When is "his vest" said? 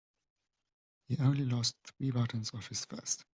2.69-3.23